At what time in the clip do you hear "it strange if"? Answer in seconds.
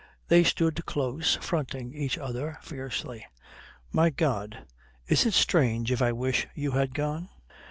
5.27-6.01